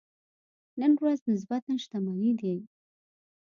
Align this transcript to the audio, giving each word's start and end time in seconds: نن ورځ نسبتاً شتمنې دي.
نن 0.79 0.91
ورځ 1.01 1.19
نسبتاً 1.31 1.73
شتمنې 1.83 2.31
دي. 2.39 2.55